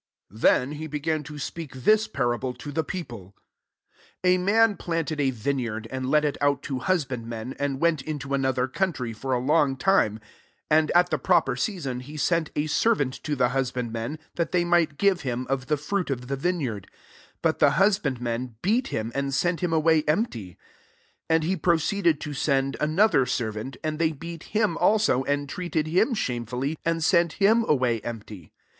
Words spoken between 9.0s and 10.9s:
for a long time. 10